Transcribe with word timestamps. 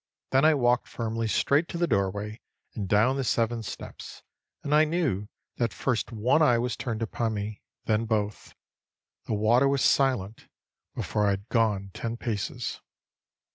Then 0.31 0.45
I 0.45 0.55
walked 0.55 0.87
firmly 0.87 1.27
straight 1.27 1.67
to 1.67 1.77
the 1.77 1.85
doorway 1.85 2.41
and 2.73 2.87
down 2.89 3.17
the 3.17 3.23
seven 3.23 3.61
steps; 3.61 4.23
and 4.63 4.73
I 4.73 4.83
knew 4.83 5.27
that 5.57 5.71
first 5.75 6.11
one 6.11 6.41
eye 6.41 6.57
was 6.57 6.75
turned 6.75 7.03
upon 7.03 7.35
me, 7.35 7.61
then 7.85 8.05
both; 8.05 8.55
the 9.27 9.35
water 9.35 9.67
was 9.67 9.83
silent 9.83 10.47
before 10.95 11.27
I 11.27 11.33
had 11.33 11.47
gone 11.49 11.91
ten 11.93 12.17
paces. 12.17 12.81